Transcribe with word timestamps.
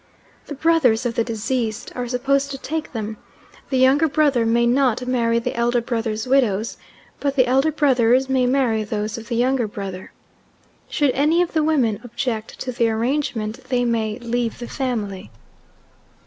The 0.47 0.55
brothers 0.55 1.05
of 1.05 1.13
the 1.13 1.23
deceased 1.23 1.91
are 1.93 2.07
supposed 2.07 2.49
to 2.49 2.57
take 2.57 2.91
them 2.91 3.17
the 3.69 3.77
younger 3.77 4.07
brother 4.07 4.47
may 4.47 4.65
not 4.65 5.05
marry 5.05 5.37
the 5.37 5.55
elder 5.55 5.79
brother's 5.79 6.25
widows, 6.25 6.77
but 7.19 7.35
the 7.35 7.45
elder 7.45 7.71
brothers 7.71 8.27
may 8.27 8.47
marry 8.47 8.83
those 8.83 9.19
of 9.19 9.27
the 9.27 9.35
younger 9.35 9.67
brother. 9.67 10.11
Should 10.89 11.11
any 11.11 11.43
of 11.43 11.53
the 11.53 11.61
women 11.61 11.99
object 12.03 12.59
to 12.61 12.71
the 12.71 12.89
arrangement, 12.89 13.65
they 13.65 13.85
may 13.85 14.17
"leave 14.17 14.57
the 14.57 14.67
family." 14.67 15.29